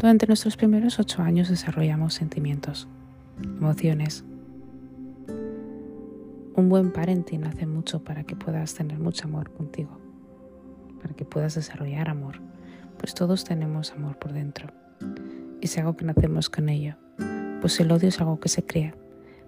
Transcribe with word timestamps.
Durante 0.00 0.26
nuestros 0.26 0.56
primeros 0.56 0.98
ocho 0.98 1.20
años 1.20 1.50
desarrollamos 1.50 2.14
sentimientos, 2.14 2.88
emociones. 3.42 4.24
Un 6.54 6.70
buen 6.70 6.90
parenting 6.90 7.44
hace 7.44 7.66
mucho 7.66 8.02
para 8.02 8.24
que 8.24 8.34
puedas 8.34 8.72
tener 8.72 8.98
mucho 8.98 9.26
amor 9.26 9.52
contigo, 9.52 10.00
para 11.02 11.12
que 11.12 11.26
puedas 11.26 11.54
desarrollar 11.54 12.08
amor, 12.08 12.40
pues 12.96 13.12
todos 13.12 13.44
tenemos 13.44 13.92
amor 13.92 14.18
por 14.18 14.32
dentro. 14.32 14.72
Es 15.60 15.76
algo 15.76 15.94
que 15.94 16.06
nacemos 16.06 16.48
con 16.48 16.70
ello, 16.70 16.96
pues 17.60 17.78
el 17.78 17.92
odio 17.92 18.08
es 18.08 18.18
algo 18.20 18.40
que 18.40 18.48
se 18.48 18.64
crea 18.64 18.94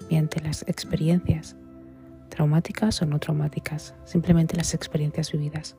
mediante 0.02 0.42
las 0.42 0.68
experiencias, 0.68 1.56
traumáticas 2.28 3.00
o 3.00 3.06
no 3.06 3.18
traumáticas, 3.18 3.94
simplemente 4.04 4.54
las 4.54 4.74
experiencias 4.74 5.32
vividas. 5.32 5.76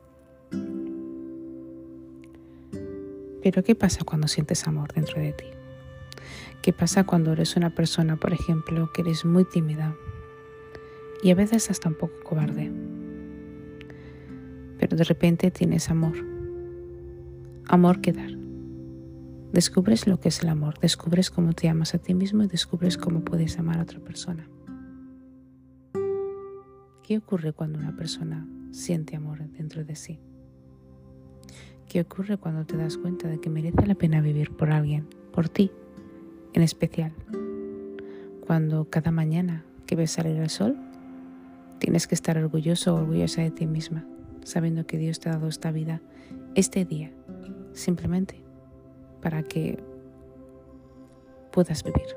Pero 3.44 3.62
¿qué 3.62 3.76
pasa 3.76 4.06
cuando 4.06 4.30
sientes 4.30 4.66
amor 4.68 4.94
dentro 4.94 5.22
de 5.22 5.34
ti? 5.34 5.48
¿Qué 6.62 6.72
pasa 6.72 7.04
cuando 7.04 7.34
eres 7.34 7.58
una 7.58 7.72
persona, 7.72 8.16
por 8.16 8.32
ejemplo, 8.32 8.90
que 8.94 9.02
eres 9.02 9.26
muy 9.26 9.44
tímida 9.44 9.98
y 11.22 11.30
a 11.30 11.36
veces 11.36 11.70
hasta 11.70 11.90
un 11.90 11.96
poco 11.96 12.14
cobarde? 12.24 12.72
Pero 14.80 14.96
de 14.96 15.04
repente 15.04 15.52
tienes 15.52 15.90
amor. 15.90 16.16
Amor 17.68 18.00
que 18.00 18.14
dar. 18.14 18.32
Descubres 19.52 20.08
lo 20.08 20.22
que 20.22 20.30
es 20.30 20.42
el 20.42 20.48
amor, 20.48 20.80
descubres 20.80 21.30
cómo 21.30 21.52
te 21.52 21.68
amas 21.68 21.94
a 21.94 21.98
ti 21.98 22.14
mismo 22.14 22.44
y 22.44 22.48
descubres 22.48 22.98
cómo 22.98 23.26
puedes 23.26 23.60
amar 23.60 23.80
a 23.80 23.84
otra 23.84 24.00
persona. 24.00 24.48
¿Qué 27.04 27.18
ocurre 27.18 27.52
cuando 27.52 27.78
una 27.78 27.94
persona 27.94 28.48
siente 28.72 29.18
amor 29.18 29.46
dentro 29.50 29.84
de 29.84 29.96
sí? 29.98 30.22
¿Qué 31.94 32.02
ocurre 32.02 32.40
cuando 32.40 32.66
te 32.66 32.76
das 32.76 32.98
cuenta 32.98 33.28
de 33.28 33.40
que 33.40 33.52
merece 33.52 33.86
la 33.86 33.94
pena 33.94 34.20
vivir 34.20 34.50
por 34.50 34.72
alguien, 34.72 35.08
por 35.32 35.48
ti 35.48 35.70
en 36.54 36.64
especial? 36.64 37.14
Cuando 38.48 38.90
cada 38.90 39.12
mañana 39.12 39.64
que 39.86 39.96
ves 39.96 40.10
salir 40.10 40.38
el 40.38 40.50
sol, 40.50 40.76
tienes 41.78 42.08
que 42.08 42.16
estar 42.16 42.36
orgulloso 42.40 42.96
o 42.96 42.98
orgullosa 42.98 43.44
de 43.44 43.52
ti 43.52 43.68
misma, 43.68 44.08
sabiendo 44.44 44.88
que 44.88 44.98
Dios 44.98 45.20
te 45.20 45.30
ha 45.30 45.34
dado 45.34 45.48
esta 45.48 45.70
vida, 45.70 46.02
este 46.56 46.84
día, 46.84 47.12
simplemente 47.74 48.42
para 49.22 49.44
que 49.44 49.78
puedas 51.52 51.84
vivir. 51.84 52.08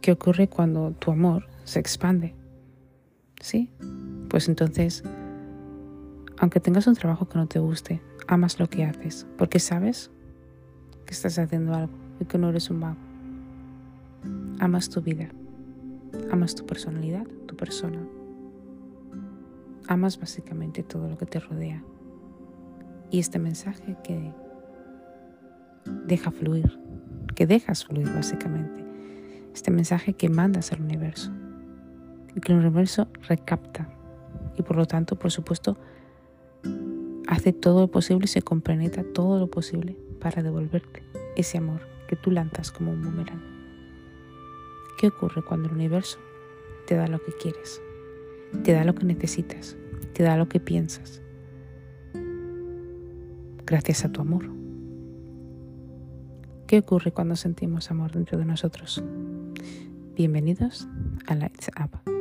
¿Qué 0.00 0.10
ocurre 0.10 0.48
cuando 0.48 0.90
tu 0.98 1.12
amor 1.12 1.46
se 1.62 1.78
expande? 1.78 2.34
¿Sí? 3.40 3.70
Pues 4.28 4.48
entonces 4.48 5.04
aunque 6.38 6.60
tengas 6.60 6.86
un 6.86 6.94
trabajo 6.94 7.28
que 7.28 7.38
no 7.38 7.46
te 7.46 7.58
guste, 7.58 8.02
amas 8.26 8.58
lo 8.58 8.68
que 8.68 8.84
haces, 8.84 9.26
porque 9.36 9.58
sabes 9.58 10.10
que 11.06 11.12
estás 11.12 11.38
haciendo 11.38 11.74
algo 11.74 11.92
y 12.20 12.24
que 12.24 12.38
no 12.38 12.48
eres 12.48 12.70
un 12.70 12.80
vago. 12.80 12.96
Amas 14.58 14.88
tu 14.88 15.02
vida, 15.02 15.28
amas 16.30 16.54
tu 16.54 16.64
personalidad, 16.66 17.26
tu 17.46 17.56
persona. 17.56 17.98
Amas 19.88 20.18
básicamente 20.18 20.82
todo 20.82 21.08
lo 21.08 21.18
que 21.18 21.26
te 21.26 21.40
rodea. 21.40 21.82
Y 23.10 23.18
este 23.18 23.38
mensaje 23.38 23.96
que 24.04 24.32
deja 26.06 26.30
fluir, 26.30 26.78
que 27.34 27.46
dejas 27.46 27.84
fluir 27.84 28.08
básicamente, 28.12 28.84
este 29.52 29.70
mensaje 29.70 30.14
que 30.14 30.28
mandas 30.28 30.72
al 30.72 30.80
universo, 30.80 31.30
que 32.40 32.52
el 32.52 32.58
universo 32.58 33.08
recapta 33.28 33.88
y 34.56 34.62
por 34.62 34.76
lo 34.76 34.86
tanto, 34.86 35.16
por 35.18 35.30
supuesto, 35.30 35.76
hace 37.26 37.52
todo 37.52 37.80
lo 37.80 37.88
posible 37.88 38.24
y 38.24 38.28
se 38.28 38.42
compenetra 38.42 39.04
todo 39.04 39.38
lo 39.38 39.48
posible 39.48 39.96
para 40.20 40.42
devolverte 40.42 41.02
ese 41.36 41.58
amor 41.58 41.80
que 42.08 42.16
tú 42.16 42.30
lanzas 42.30 42.70
como 42.70 42.92
un 42.92 43.02
boomerang. 43.02 43.42
¿Qué 44.98 45.08
ocurre 45.08 45.42
cuando 45.42 45.68
el 45.68 45.74
universo 45.74 46.18
te 46.86 46.94
da 46.94 47.06
lo 47.08 47.22
que 47.22 47.32
quieres? 47.32 47.80
Te 48.62 48.72
da 48.72 48.84
lo 48.84 48.94
que 48.94 49.04
necesitas, 49.04 49.76
te 50.12 50.22
da 50.22 50.36
lo 50.36 50.48
que 50.48 50.60
piensas. 50.60 51.22
Gracias 53.64 54.04
a 54.04 54.12
tu 54.12 54.20
amor. 54.20 54.44
¿Qué 56.66 56.78
ocurre 56.78 57.12
cuando 57.12 57.36
sentimos 57.36 57.90
amor 57.90 58.12
dentro 58.12 58.38
de 58.38 58.44
nosotros? 58.44 59.02
Bienvenidos 60.14 60.88
a 61.26 61.34
Lights 61.34 61.70
Up. 61.82 62.11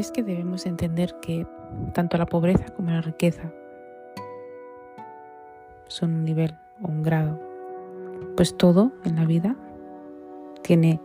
Es 0.00 0.10
que 0.10 0.22
debemos 0.22 0.64
entender 0.64 1.14
que 1.20 1.46
tanto 1.92 2.16
la 2.16 2.24
pobreza 2.24 2.64
como 2.74 2.90
la 2.90 3.02
riqueza 3.02 3.52
son 5.88 6.14
un 6.14 6.24
nivel 6.24 6.56
o 6.82 6.88
un 6.88 7.02
grado. 7.02 7.38
Pues 8.34 8.56
todo 8.56 8.92
en 9.04 9.16
la 9.16 9.26
vida 9.26 9.56
tiene 10.62 11.02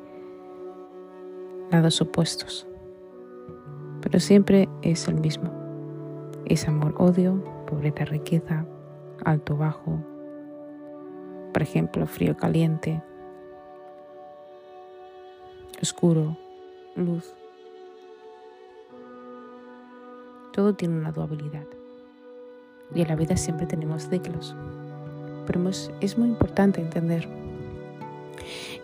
lados 1.72 2.00
opuestos. 2.00 2.66
Pero 4.00 4.22
siempre 4.22 4.70
es 4.82 5.10
el 5.10 5.16
mismo. 5.16 5.52
Es 6.46 6.66
amor-odio, 6.66 7.44
pobreza-riqueza, 7.68 8.66
alto-bajo, 9.26 10.00
por 11.52 11.62
ejemplo, 11.62 12.08
frío-caliente, 12.08 13.04
oscuro, 15.82 16.38
luz. 16.96 17.36
Todo 20.56 20.74
tiene 20.74 20.98
una 20.98 21.12
dualidad. 21.12 21.68
Y 22.94 23.02
en 23.02 23.10
la 23.10 23.18
vida 23.18 23.36
siempre 23.36 23.66
tenemos 23.66 24.08
ciclos. 24.08 24.56
Pero 25.46 25.70
es, 25.70 26.18
muy 26.18 26.30
importante 26.30 26.80
entender 26.80 27.28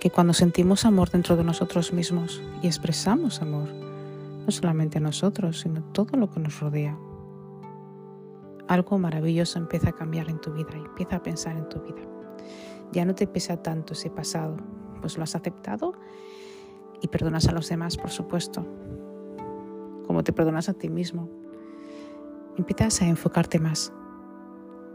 que 0.01 0.09
cuando 0.09 0.33
sentimos 0.33 0.83
amor 0.83 1.09
dentro 1.09 1.37
de 1.37 1.45
nosotros 1.45 1.93
mismos 1.93 2.41
y 2.61 2.67
expresamos 2.67 3.41
amor, 3.41 3.69
no 3.71 4.51
solamente 4.51 4.97
a 4.97 5.01
nosotros, 5.01 5.61
sino 5.61 5.81
todo 5.81 6.17
lo 6.17 6.29
que 6.29 6.41
nos 6.41 6.59
rodea, 6.59 6.97
algo 8.67 8.99
maravilloso 8.99 9.57
empieza 9.57 9.91
a 9.91 9.93
cambiar 9.93 10.29
en 10.29 10.41
tu 10.41 10.51
vida 10.51 10.71
y 10.75 10.85
empieza 10.85 11.15
a 11.15 11.23
pensar 11.23 11.55
en 11.55 11.69
tu 11.69 11.79
vida. 11.79 12.01
Ya 12.91 13.05
no 13.05 13.15
te 13.15 13.27
pesa 13.27 13.63
tanto 13.63 13.93
ese 13.93 14.09
pasado, 14.09 14.57
pues 14.99 15.15
lo 15.15 15.23
has 15.23 15.35
aceptado 15.35 15.93
y 17.01 17.07
perdonas 17.07 17.47
a 17.47 17.53
los 17.53 17.69
demás, 17.69 17.95
por 17.95 18.09
supuesto, 18.09 18.65
como 20.05 20.21
te 20.21 20.33
perdonas 20.33 20.67
a 20.67 20.73
ti 20.73 20.89
mismo 20.89 21.29
empiezas 22.57 23.01
a 23.01 23.07
enfocarte 23.07 23.59
más. 23.59 23.93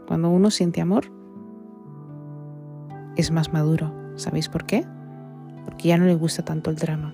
Cuando 0.07 0.29
uno 0.29 0.51
siente 0.51 0.81
amor, 0.81 1.11
es 3.17 3.31
más 3.31 3.51
maduro. 3.51 3.91
¿Sabéis 4.15 4.49
por 4.49 4.65
qué? 4.65 4.85
Porque 5.65 5.89
ya 5.89 5.97
no 5.97 6.05
le 6.05 6.15
gusta 6.15 6.43
tanto 6.43 6.69
el 6.69 6.77
drama 6.77 7.13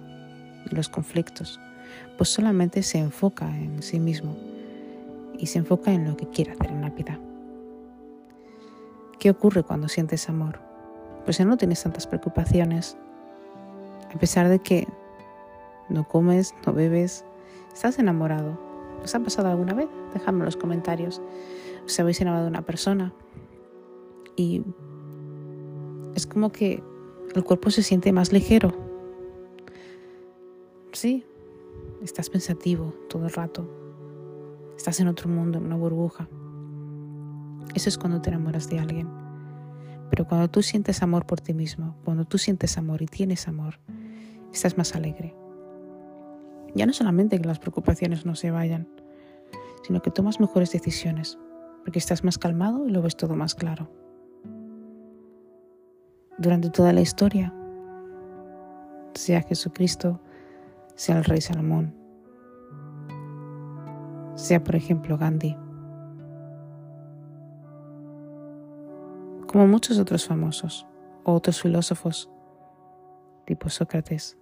y 0.70 0.76
los 0.76 0.90
conflictos, 0.90 1.60
pues 2.18 2.30
solamente 2.30 2.84
se 2.84 3.00
enfoca 3.00 3.48
en 3.58 3.82
sí 3.82 4.00
mismo 4.00 4.36
y 5.38 5.48
se 5.48 5.60
enfoca 5.60 5.92
en 5.92 6.08
lo 6.08 6.16
que 6.16 6.30
quiere 6.30 6.52
hacer 6.52 6.72
en 6.72 6.82
la 6.82 6.90
vida. 6.90 7.20
¿Qué 9.20 9.30
ocurre 9.30 9.64
cuando 9.64 9.88
sientes 9.88 10.30
amor? 10.30 10.60
Pues 11.26 11.38
ya 11.38 11.46
no 11.46 11.58
tienes 11.58 11.82
tantas 11.84 12.08
preocupaciones. 12.08 12.98
A 14.14 14.20
pesar 14.20 14.50
de 14.50 14.60
que 14.60 14.88
no 15.90 16.08
comes, 16.08 16.54
no 16.66 16.74
bebes, 16.74 17.26
estás 17.74 17.98
enamorado, 18.00 18.60
¿Os 19.04 19.14
ha 19.16 19.20
pasado 19.20 19.50
alguna 19.50 19.74
vez? 19.74 19.90
Dejadme 20.14 20.40
en 20.40 20.46
los 20.46 20.58
comentarios. 20.58 21.22
¿Os 21.86 22.00
habéis 22.00 22.22
enamorado 22.22 22.46
de 22.46 22.52
una 22.52 22.66
persona? 22.66 23.14
Y 24.36 24.64
es 26.16 26.26
como 26.26 26.52
que 26.52 26.82
el 27.36 27.44
cuerpo 27.44 27.70
se 27.70 27.84
siente 27.84 28.12
más 28.12 28.32
ligero. 28.32 28.74
Sí, 30.92 31.26
estás 32.04 32.30
pensativo 32.30 32.94
todo 33.10 33.26
el 33.26 33.34
rato. 33.34 33.68
Estás 34.78 35.00
en 35.00 35.08
otro 35.08 35.30
mundo, 35.30 35.58
en 35.58 35.66
una 35.66 35.76
burbuja. 35.76 36.28
Eso 37.76 37.90
es 37.90 37.98
cuando 37.98 38.22
te 38.22 38.30
enamoras 38.30 38.70
de 38.70 38.80
alguien. 38.80 39.10
Pero 40.10 40.26
cuando 40.28 40.50
tú 40.50 40.62
sientes 40.62 41.02
amor 41.02 41.26
por 41.26 41.42
ti 41.42 41.54
mismo, 41.54 41.96
cuando 42.06 42.26
tú 42.26 42.38
sientes 42.38 42.78
amor 42.78 43.02
y 43.02 43.08
tienes 43.08 43.48
amor, 43.48 43.80
estás 44.52 44.78
más 44.78 44.96
alegre. 44.96 45.36
Ya 46.76 46.86
no 46.86 46.94
solamente 46.94 47.40
que 47.40 47.48
las 47.48 47.60
preocupaciones 47.60 48.26
no 48.26 48.36
se 48.36 48.52
vayan, 48.52 48.88
sino 49.84 50.02
que 50.02 50.12
tomas 50.12 50.40
mejores 50.40 50.72
decisiones, 50.72 51.38
porque 51.84 52.00
estás 52.00 52.24
más 52.24 52.38
calmado 52.38 52.88
y 52.88 52.92
lo 52.92 53.02
ves 53.02 53.16
todo 53.16 53.36
más 53.36 53.54
claro. 53.54 53.90
Durante 56.38 56.70
toda 56.70 56.94
la 56.94 57.02
historia, 57.02 57.54
sea 59.14 59.42
Jesucristo, 59.44 60.20
sea 60.96 61.18
el 61.18 61.24
rey 61.26 61.42
Salomón, 61.42 61.96
sea 64.36 64.64
por 64.64 64.76
ejemplo 64.76 65.18
Gandhi, 65.18 65.56
como 69.48 69.68
muchos 69.68 70.00
otros 70.00 70.26
famosos 70.26 70.88
o 71.24 71.34
otros 71.34 71.62
filósofos, 71.62 72.32
tipo 73.46 73.70
Sócrates, 73.70 74.38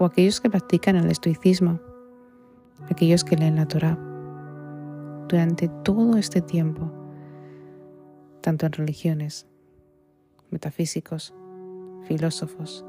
o 0.00 0.06
aquellos 0.06 0.40
que 0.40 0.48
practican 0.48 0.96
el 0.96 1.10
estoicismo, 1.10 1.78
aquellos 2.88 3.22
que 3.22 3.36
leen 3.36 3.56
la 3.56 3.68
Torah. 3.68 3.98
Durante 5.28 5.68
todo 5.68 6.16
este 6.16 6.40
tiempo, 6.40 6.90
tanto 8.40 8.64
en 8.64 8.72
religiones, 8.72 9.46
metafísicos, 10.48 11.34
filósofos 12.04 12.84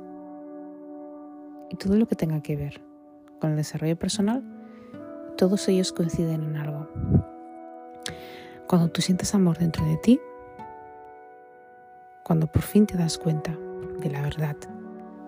y 1.69 1.75
todo 1.75 1.97
lo 1.97 2.07
que 2.07 2.15
tenga 2.15 2.41
que 2.41 2.55
ver 2.55 2.81
con 3.41 3.51
el 3.51 3.57
desarrollo 3.57 3.99
personal, 3.99 4.41
todos 5.37 5.67
ellos 5.67 5.91
coinciden 5.91 6.43
en 6.43 6.55
algo. 6.55 6.87
Cuando 8.69 8.89
tú 8.89 9.01
sientes 9.01 9.35
amor 9.35 9.57
dentro 9.57 9.83
de 9.83 9.97
ti, 9.97 10.21
cuando 12.23 12.47
por 12.47 12.61
fin 12.61 12.85
te 12.85 12.97
das 12.97 13.17
cuenta 13.17 13.53
de 13.99 14.09
la 14.09 14.21
verdad, 14.21 14.55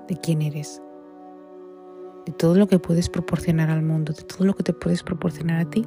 de 0.08 0.16
quién 0.16 0.42
eres, 0.42 0.82
de 2.26 2.32
todo 2.32 2.56
lo 2.56 2.68
que 2.68 2.80
puedes 2.80 3.10
proporcionar 3.10 3.70
al 3.70 3.84
mundo, 3.84 4.14
de 4.14 4.24
todo 4.24 4.46
lo 4.46 4.56
que 4.56 4.64
te 4.64 4.74
puedes 4.74 5.04
proporcionar 5.04 5.60
a 5.60 5.70
ti, 5.70 5.86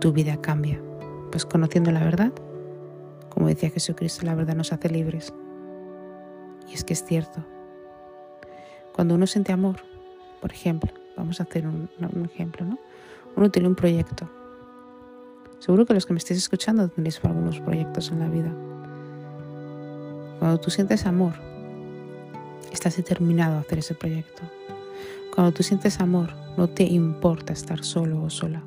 tu 0.00 0.12
vida 0.12 0.40
cambia. 0.40 0.80
Pues 1.30 1.44
conociendo 1.44 1.90
la 1.90 2.04
verdad, 2.04 2.32
como 3.30 3.48
decía 3.48 3.70
Jesucristo, 3.70 4.24
la 4.24 4.34
verdad 4.34 4.54
nos 4.54 4.72
hace 4.72 4.88
libres. 4.88 5.32
Y 6.68 6.74
es 6.74 6.84
que 6.84 6.92
es 6.92 7.04
cierto. 7.04 7.44
Cuando 8.94 9.14
uno 9.14 9.26
siente 9.26 9.52
amor, 9.52 9.76
por 10.40 10.52
ejemplo, 10.52 10.92
vamos 11.16 11.40
a 11.40 11.44
hacer 11.44 11.66
un, 11.66 11.88
ejemplo, 12.24 12.64
¿no? 12.64 12.78
Uno 13.36 13.50
tiene 13.50 13.68
un 13.68 13.74
proyecto. 13.74 14.28
Seguro 15.58 15.86
que 15.86 15.94
los 15.94 16.06
que 16.06 16.12
me 16.12 16.18
estéis 16.18 16.38
escuchando 16.38 16.88
tenéis 16.88 17.20
algunos 17.24 17.60
proyectos 17.60 18.10
en 18.10 18.20
la 18.20 18.28
vida. 18.28 18.52
Cuando 20.38 20.58
tú 20.58 20.70
sientes 20.70 21.04
amor, 21.06 21.34
estás 22.72 22.96
determinado 22.96 23.56
a 23.56 23.60
hacer 23.60 23.78
ese 23.78 23.94
proyecto. 23.94 24.42
Cuando 25.38 25.52
tú 25.52 25.62
sientes 25.62 26.00
amor, 26.00 26.30
no 26.56 26.68
te 26.68 26.82
importa 26.82 27.52
estar 27.52 27.84
solo 27.84 28.20
o 28.24 28.28
sola. 28.28 28.64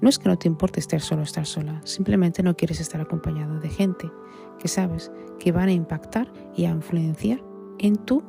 No 0.00 0.08
es 0.08 0.18
que 0.18 0.30
no 0.30 0.38
te 0.38 0.48
importe 0.48 0.80
estar 0.80 1.02
solo 1.02 1.20
o 1.20 1.24
estar 1.24 1.44
sola, 1.44 1.82
simplemente 1.84 2.42
no 2.42 2.56
quieres 2.56 2.80
estar 2.80 2.98
acompañado 2.98 3.60
de 3.60 3.68
gente 3.68 4.10
que 4.58 4.68
sabes 4.68 5.12
que 5.38 5.52
van 5.52 5.68
a 5.68 5.72
impactar 5.72 6.32
y 6.56 6.64
a 6.64 6.70
influenciar 6.70 7.44
en 7.78 7.96
tu 7.96 8.22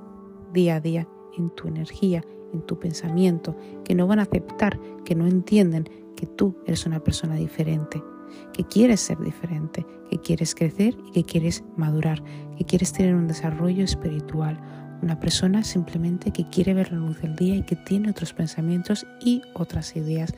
día 0.51 0.75
a 0.75 0.79
día, 0.81 1.07
en 1.37 1.51
tu 1.51 1.69
energía, 1.69 2.21
en 2.51 2.63
tu 2.63 2.77
pensamiento, 2.77 3.55
que 3.85 3.95
no 3.95 4.07
van 4.07 4.19
a 4.19 4.23
aceptar, 4.23 4.77
que 5.05 5.15
no 5.15 5.25
entienden 5.25 5.89
que 6.17 6.27
tú 6.27 6.57
eres 6.65 6.85
una 6.85 6.99
persona 6.99 7.35
diferente, 7.35 8.03
que 8.51 8.65
quieres 8.65 8.99
ser 8.99 9.17
diferente, 9.19 9.85
que 10.09 10.17
quieres 10.17 10.53
crecer 10.53 10.97
y 11.07 11.11
que 11.11 11.23
quieres 11.23 11.63
madurar, 11.77 12.21
que 12.57 12.65
quieres 12.65 12.91
tener 12.91 13.15
un 13.15 13.27
desarrollo 13.27 13.85
espiritual, 13.85 14.59
una 15.01 15.19
persona 15.19 15.63
simplemente 15.63 16.31
que 16.31 16.47
quiere 16.47 16.73
ver 16.73 16.91
la 16.91 16.99
luz 16.99 17.21
del 17.21 17.35
día 17.35 17.55
y 17.55 17.63
que 17.63 17.75
tiene 17.75 18.11
otros 18.11 18.33
pensamientos 18.33 19.05
y 19.19 19.41
otras 19.53 19.95
ideas 19.95 20.33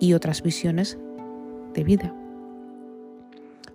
y 0.00 0.12
otras 0.12 0.42
visiones 0.42 0.98
de 1.74 1.84
vida. 1.84 2.14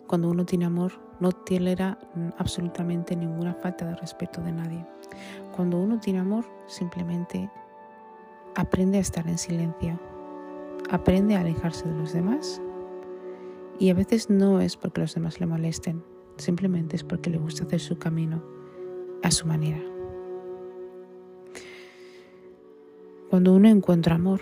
Cuando 0.07 0.29
uno 0.29 0.45
tiene 0.45 0.65
amor, 0.65 0.93
no 1.19 1.31
tolera 1.31 1.97
absolutamente 2.37 3.15
ninguna 3.15 3.53
falta 3.53 3.85
de 3.85 3.95
respeto 3.95 4.41
de 4.41 4.51
nadie. 4.51 4.85
Cuando 5.55 5.79
uno 5.79 5.99
tiene 5.99 6.19
amor, 6.19 6.45
simplemente 6.67 7.49
aprende 8.55 8.97
a 8.97 9.01
estar 9.01 9.27
en 9.27 9.37
silencio, 9.37 9.99
aprende 10.89 11.35
a 11.35 11.41
alejarse 11.41 11.87
de 11.87 11.97
los 11.97 12.13
demás 12.13 12.61
y 13.79 13.89
a 13.89 13.93
veces 13.93 14.29
no 14.29 14.61
es 14.61 14.77
porque 14.77 15.01
los 15.01 15.15
demás 15.15 15.39
le 15.39 15.45
molesten, 15.45 16.03
simplemente 16.37 16.95
es 16.95 17.03
porque 17.03 17.29
le 17.29 17.37
gusta 17.37 17.63
hacer 17.63 17.79
su 17.79 17.97
camino 17.97 18.60
a 19.23 19.31
su 19.31 19.47
manera. 19.47 19.81
Cuando 23.29 23.53
uno 23.53 23.69
encuentra 23.69 24.15
amor, 24.15 24.41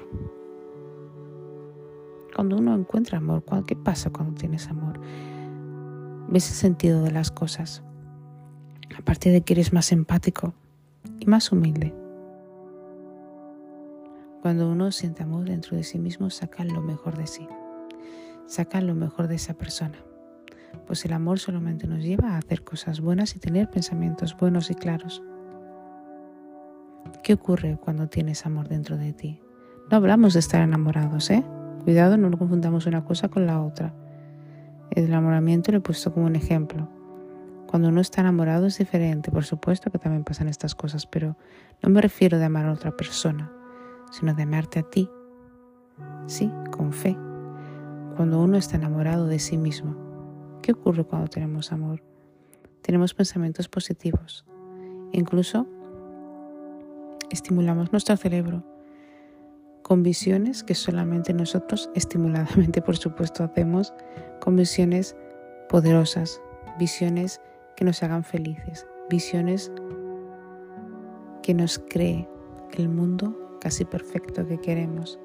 cuando 2.36 2.58
uno 2.58 2.74
encuentra 2.74 3.18
amor, 3.18 3.44
¿qué 3.66 3.76
pasa 3.76 4.10
cuando 4.10 4.40
tienes 4.40 4.68
amor? 4.68 5.00
Ves 6.28 6.50
el 6.50 6.56
sentido 6.56 7.04
de 7.04 7.12
las 7.12 7.32
cosas. 7.32 7.84
Aparte 8.98 9.30
de 9.30 9.42
que 9.42 9.54
eres 9.54 9.74
más 9.74 9.92
empático 9.92 10.54
y 11.20 11.26
más 11.26 11.52
humilde. 11.52 11.94
Cuando 14.42 14.70
uno 14.72 14.92
siente 14.92 15.24
amor 15.24 15.46
dentro 15.46 15.76
de 15.76 15.84
sí 15.84 16.00
mismo, 16.00 16.30
saca 16.30 16.64
lo 16.64 16.82
mejor 16.82 17.18
de 17.18 17.28
sí. 17.28 17.48
Saca 18.48 18.82
lo 18.82 18.96
mejor 18.96 19.28
de 19.28 19.36
esa 19.36 19.54
persona. 19.54 19.98
Pues 20.88 21.06
el 21.06 21.14
amor 21.14 21.40
solamente 21.40 21.88
nos 21.88 22.04
lleva 22.04 22.32
a 22.32 22.38
hacer 22.38 22.64
cosas 22.64 23.02
buenas 23.02 23.36
y 23.36 23.40
tener 23.40 23.70
pensamientos 23.70 24.36
buenos 24.38 24.72
y 24.72 24.76
claros. 24.76 25.24
¿Qué 27.24 27.34
ocurre 27.34 27.78
cuando 27.84 28.08
tienes 28.08 28.46
amor 28.46 28.68
dentro 28.68 28.98
de 28.98 29.14
ti? 29.14 29.40
No 29.92 29.98
hablamos 29.98 30.34
de 30.34 30.40
estar 30.40 30.62
enamorados, 30.62 31.30
¿eh? 31.30 31.44
Cuidado, 31.84 32.18
no 32.18 32.38
confundamos 32.38 32.86
una 32.86 33.04
cosa 33.04 33.30
con 33.30 33.46
la 33.46 33.62
otra. 33.62 33.94
El 34.92 35.06
enamoramiento 35.06 35.72
lo 35.72 35.80
he 35.80 35.82
puesto 35.82 36.14
como 36.14 36.26
un 36.26 36.36
ejemplo. 36.36 36.90
Cuando 37.68 37.90
uno 37.90 38.02
está 38.02 38.22
enamorado 38.22 38.66
es 38.66 38.78
diferente, 38.78 39.32
por 39.32 39.46
supuesto 39.46 39.92
que 39.92 40.00
también 40.00 40.24
pasan 40.24 40.48
estas 40.48 40.74
cosas, 40.74 41.06
pero 41.06 41.38
no 41.84 41.90
me 41.90 42.02
refiero 42.02 42.40
de 42.40 42.46
amar 42.46 42.66
a 42.66 42.74
otra 42.74 42.98
persona, 42.98 43.52
sino 44.12 44.34
de 44.34 44.44
amarte 44.44 44.80
a 44.80 44.84
ti. 44.84 45.10
Sí, 46.26 46.52
con 46.72 46.94
fe. 46.94 47.16
Cuando 48.16 48.42
uno 48.42 48.58
está 48.58 48.78
enamorado 48.78 49.28
de 49.28 49.40
sí 49.40 49.58
mismo. 49.58 50.09
¿Qué 50.62 50.74
ocurre 50.74 51.04
cuando 51.04 51.28
tenemos 51.28 51.72
amor? 51.72 52.02
Tenemos 52.82 53.14
pensamientos 53.14 53.68
positivos. 53.68 54.46
Incluso 55.12 55.68
estimulamos 57.30 57.92
nuestro 57.92 58.18
cerebro 58.18 58.64
con 59.84 60.04
visiones 60.04 60.64
que 60.64 60.76
solamente 60.76 61.34
nosotros, 61.34 61.90
estimuladamente 61.96 62.82
por 62.84 62.98
supuesto, 62.98 63.44
hacemos, 63.44 63.94
con 64.40 64.56
visiones 64.56 65.16
poderosas, 65.68 66.42
visiones 66.78 67.42
que 67.76 67.86
nos 67.86 68.04
hagan 68.04 68.24
felices, 68.24 68.86
visiones 69.10 69.72
que 71.42 71.54
nos 71.54 71.80
cree 71.80 72.30
el 72.78 72.90
mundo 72.90 73.58
casi 73.60 73.86
perfecto 73.86 74.46
que 74.48 74.60
queremos. 74.60 75.20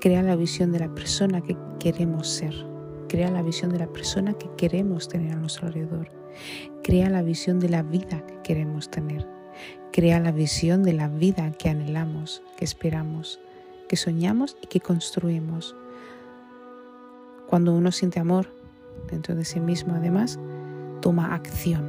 Crea 0.00 0.22
la 0.22 0.36
visión 0.36 0.70
de 0.72 0.80
la 0.80 0.94
persona 0.94 1.40
que 1.40 1.56
queremos 1.78 2.28
ser. 2.28 2.73
Crea 3.14 3.30
la 3.30 3.42
visión 3.42 3.70
de 3.70 3.78
la 3.78 3.86
persona 3.86 4.34
que 4.34 4.50
queremos 4.56 5.06
tener 5.06 5.34
a 5.34 5.36
nuestro 5.36 5.68
alrededor. 5.68 6.08
Crea 6.82 7.08
la 7.08 7.22
visión 7.22 7.60
de 7.60 7.68
la 7.68 7.84
vida 7.84 8.26
que 8.26 8.42
queremos 8.42 8.90
tener. 8.90 9.24
Crea 9.92 10.18
la 10.18 10.32
visión 10.32 10.82
de 10.82 10.94
la 10.94 11.06
vida 11.06 11.52
que 11.52 11.68
anhelamos, 11.68 12.42
que 12.56 12.64
esperamos 12.64 13.38
que 13.88 13.94
soñamos 13.94 14.56
y 14.60 14.66
que 14.66 14.80
construimos. 14.80 15.76
Cuando 17.46 17.72
uno 17.72 17.92
siente 17.92 18.18
amor 18.18 18.48
dentro 19.08 19.36
de 19.36 19.44
sí 19.44 19.60
mismo, 19.60 19.94
además, 19.94 20.40
toma 21.00 21.36
acción. 21.36 21.88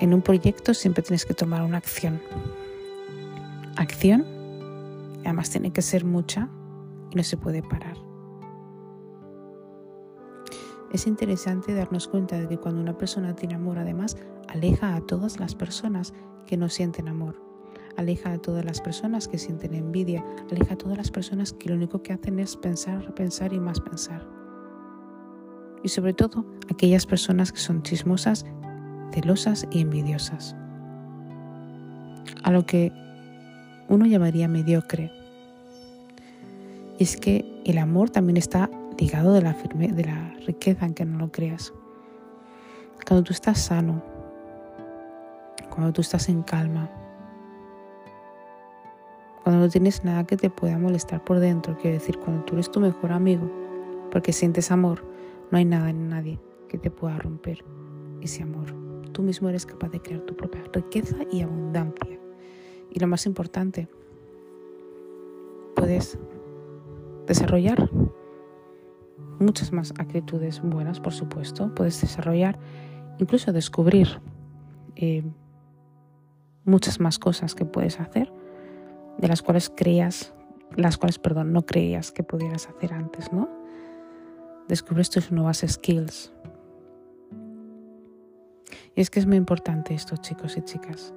En 0.00 0.12
un 0.12 0.22
proyecto 0.22 0.74
siempre 0.74 1.04
tienes 1.04 1.24
que 1.24 1.34
tomar 1.34 1.62
una 1.62 1.76
acción. 1.76 2.20
Acción, 3.76 4.24
además 5.24 5.50
tiene 5.50 5.72
que 5.72 5.82
ser 5.82 6.04
mucha 6.04 6.48
y 7.12 7.14
no 7.14 7.22
se 7.22 7.36
puede 7.36 7.62
parar. 7.62 8.09
Es 10.92 11.06
interesante 11.06 11.74
darnos 11.74 12.08
cuenta 12.08 12.38
de 12.38 12.48
que 12.48 12.58
cuando 12.58 12.80
una 12.80 12.98
persona 12.98 13.34
tiene 13.36 13.54
amor, 13.54 13.78
además, 13.78 14.16
aleja 14.48 14.96
a 14.96 15.00
todas 15.00 15.38
las 15.38 15.54
personas 15.54 16.12
que 16.46 16.56
no 16.56 16.68
sienten 16.68 17.08
amor 17.08 17.50
aleja 17.96 18.32
a 18.32 18.38
todas 18.38 18.64
las 18.64 18.80
personas 18.80 19.28
que 19.28 19.38
sienten 19.38 19.74
envidia, 19.74 20.24
aleja 20.50 20.74
a 20.74 20.78
todas 20.78 20.96
las 20.96 21.10
personas 21.10 21.52
que 21.52 21.68
lo 21.68 21.76
único 21.76 22.02
que 22.02 22.12
hacen 22.12 22.38
es 22.38 22.56
pensar, 22.56 23.14
pensar 23.14 23.52
y 23.52 23.60
más 23.60 23.80
pensar. 23.80 24.26
Y 25.82 25.88
sobre 25.88 26.12
todo 26.12 26.44
aquellas 26.70 27.06
personas 27.06 27.52
que 27.52 27.58
son 27.58 27.82
chismosas, 27.82 28.44
celosas 29.12 29.66
y 29.70 29.80
envidiosas. 29.80 30.56
A 32.42 32.50
lo 32.50 32.64
que 32.66 32.92
uno 33.88 34.06
llamaría 34.06 34.48
mediocre. 34.48 35.10
es 36.98 37.16
que 37.16 37.62
el 37.64 37.78
amor 37.78 38.10
también 38.10 38.36
está 38.36 38.70
ligado 39.00 39.32
de 39.32 39.40
la, 39.40 39.54
de 39.54 40.04
la 40.04 40.34
riqueza, 40.46 40.86
no 41.06 41.18
lo 41.18 41.32
creas. 41.32 41.72
Cuando 43.08 43.24
tú 43.24 43.32
estás 43.32 43.58
sano, 43.58 44.02
cuando 45.70 45.90
tú 45.92 46.02
estás 46.02 46.28
en 46.28 46.42
calma, 46.42 46.90
cuando 49.42 49.62
no 49.62 49.70
tienes 49.70 50.04
nada 50.04 50.24
que 50.24 50.36
te 50.36 50.50
pueda 50.50 50.76
molestar 50.76 51.24
por 51.24 51.40
dentro, 51.40 51.78
quiero 51.78 51.98
decir, 51.98 52.18
cuando 52.18 52.44
tú 52.44 52.54
eres 52.54 52.70
tu 52.70 52.78
mejor 52.78 53.12
amigo, 53.12 53.50
porque 54.10 54.34
sientes 54.34 54.70
amor, 54.70 55.02
no 55.50 55.56
hay 55.56 55.64
nada 55.64 55.88
en 55.88 56.10
nadie 56.10 56.38
que 56.68 56.76
te 56.76 56.90
pueda 56.90 57.16
romper 57.16 57.64
ese 58.20 58.42
amor. 58.42 58.74
Tú 59.12 59.22
mismo 59.22 59.48
eres 59.48 59.64
capaz 59.64 59.88
de 59.88 60.00
crear 60.02 60.20
tu 60.20 60.36
propia 60.36 60.62
riqueza 60.74 61.16
y 61.32 61.40
abundancia. 61.40 62.20
Y 62.90 63.00
lo 63.00 63.06
más 63.06 63.24
importante, 63.24 63.88
puedes 65.74 66.18
desarrollar 67.26 67.88
muchas 69.38 69.72
más 69.72 69.92
actitudes 69.98 70.60
buenas, 70.62 71.00
por 71.00 71.12
supuesto. 71.12 71.74
Puedes 71.74 72.00
desarrollar 72.00 72.58
incluso 73.18 73.52
descubrir 73.52 74.20
eh, 74.96 75.22
muchas 76.64 77.00
más 77.00 77.18
cosas 77.18 77.54
que 77.54 77.64
puedes 77.64 78.00
hacer, 78.00 78.32
de 79.18 79.28
las 79.28 79.42
cuales 79.42 79.70
creías, 79.74 80.32
las 80.76 80.96
cuales, 80.96 81.18
perdón, 81.18 81.52
no 81.52 81.66
creías 81.66 82.12
que 82.12 82.22
pudieras 82.22 82.68
hacer 82.68 82.92
antes, 82.92 83.32
¿no? 83.32 83.48
Descubres 84.68 85.10
tus 85.10 85.32
nuevas 85.32 85.64
skills. 85.66 86.32
Y 88.94 89.00
es 89.00 89.10
que 89.10 89.20
es 89.20 89.26
muy 89.26 89.36
importante 89.36 89.94
esto, 89.94 90.16
chicos 90.16 90.56
y 90.56 90.62
chicas. 90.62 91.14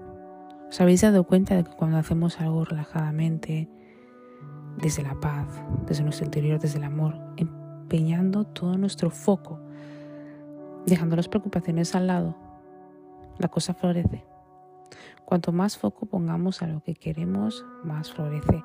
¿Os 0.70 0.82
habéis 0.82 1.02
dado 1.02 1.24
cuenta 1.24 1.56
de 1.56 1.64
que 1.64 1.72
cuando 1.72 1.98
hacemos 1.98 2.40
algo 2.40 2.66
relajadamente, 2.66 3.70
desde 4.78 5.04
la 5.04 5.20
paz, 5.20 5.48
desde 5.86 6.04
nuestro 6.04 6.26
interior, 6.26 6.60
desde 6.60 6.80
el 6.80 6.84
amor, 6.84 7.20
empeñando 7.84 8.46
todo 8.46 8.78
nuestro 8.78 9.10
foco, 9.10 9.60
dejando 10.86 11.16
las 11.16 11.28
preocupaciones 11.28 11.94
al 11.96 12.08
lado, 12.08 12.36
la 13.38 13.50
cosa 13.50 13.74
florece? 13.74 14.24
Cuanto 15.26 15.52
más 15.52 15.78
foco 15.78 16.06
pongamos 16.06 16.62
a 16.62 16.68
lo 16.68 16.82
que 16.82 16.96
queremos, 16.96 17.66
más 17.84 18.12
florece, 18.12 18.64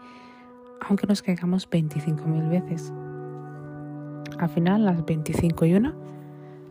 aunque 0.81 1.07
nos 1.07 1.23
caigamos 1.23 1.69
25.000 1.69 2.49
veces. 2.49 2.93
Al 4.39 4.49
final, 4.49 4.85
las 4.85 5.05
25 5.05 5.65
y 5.67 5.75
una 5.75 5.95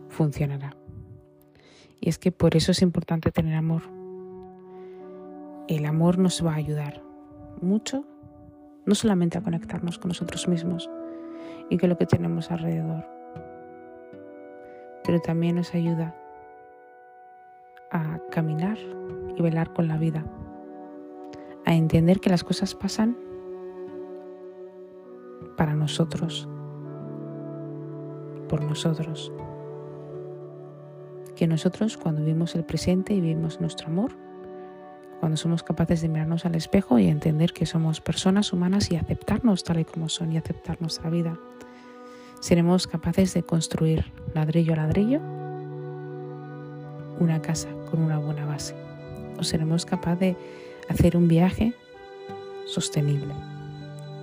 funcionará. 0.08 0.74
Y 2.00 2.08
es 2.08 2.18
que 2.18 2.32
por 2.32 2.56
eso 2.56 2.72
es 2.72 2.82
importante 2.82 3.30
tener 3.30 3.54
amor. 3.54 3.82
El 5.68 5.84
amor 5.84 6.18
nos 6.18 6.44
va 6.44 6.52
a 6.52 6.56
ayudar 6.56 7.02
mucho, 7.60 8.04
no 8.86 8.94
solamente 8.94 9.36
a 9.36 9.42
conectarnos 9.42 9.98
con 9.98 10.08
nosotros 10.08 10.48
mismos 10.48 10.88
y 11.70 11.78
con 11.78 11.88
lo 11.88 11.96
que 11.96 12.06
tenemos 12.06 12.50
alrededor, 12.50 13.04
pero 15.04 15.20
también 15.20 15.56
nos 15.56 15.74
ayuda 15.74 16.14
a 17.90 18.18
caminar 18.30 18.78
y 19.36 19.42
velar 19.42 19.72
con 19.72 19.88
la 19.88 19.96
vida, 19.96 20.24
a 21.64 21.74
entender 21.74 22.20
que 22.20 22.30
las 22.30 22.44
cosas 22.44 22.74
pasan 22.74 23.16
para 25.56 25.74
nosotros, 25.74 26.48
por 28.48 28.62
nosotros, 28.62 29.32
que 31.34 31.46
nosotros 31.46 31.96
cuando 31.96 32.22
vivimos 32.22 32.54
el 32.54 32.64
presente 32.64 33.14
y 33.14 33.20
vivimos 33.20 33.60
nuestro 33.60 33.88
amor, 33.88 34.27
cuando 35.20 35.36
somos 35.36 35.62
capaces 35.62 36.00
de 36.00 36.08
mirarnos 36.08 36.44
al 36.44 36.54
espejo 36.54 36.98
y 36.98 37.08
entender 37.08 37.52
que 37.52 37.66
somos 37.66 38.00
personas 38.00 38.52
humanas 38.52 38.90
y 38.90 38.96
aceptarnos 38.96 39.64
tal 39.64 39.80
y 39.80 39.84
como 39.84 40.08
son 40.08 40.32
y 40.32 40.36
aceptar 40.36 40.80
nuestra 40.80 41.10
vida, 41.10 41.38
seremos 42.40 42.86
capaces 42.86 43.34
de 43.34 43.42
construir 43.42 44.12
ladrillo 44.34 44.74
a 44.74 44.76
ladrillo 44.76 45.20
una 47.20 47.42
casa 47.42 47.68
con 47.90 48.00
una 48.00 48.18
buena 48.18 48.46
base 48.46 48.74
o 49.38 49.42
seremos 49.42 49.84
capaces 49.84 50.20
de 50.20 50.36
hacer 50.88 51.16
un 51.16 51.28
viaje 51.28 51.74
sostenible. 52.66 53.34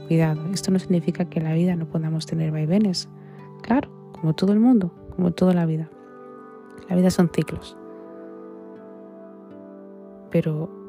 Cuidado, 0.08 0.46
esto 0.54 0.72
no 0.72 0.80
significa 0.80 1.26
que 1.26 1.40
en 1.40 1.46
la 1.46 1.54
vida 1.54 1.76
no 1.76 1.88
podamos 1.88 2.26
tener 2.26 2.52
vaivenes. 2.52 3.10
Claro, 3.62 3.90
como 4.14 4.34
todo 4.34 4.54
el 4.54 4.60
mundo, 4.60 4.94
como 5.16 5.32
toda 5.32 5.54
la 5.54 5.66
vida. 5.66 5.90
La 6.90 6.96
vida 6.96 7.10
son 7.10 7.30
ciclos. 7.34 7.76
Pero 10.30 10.85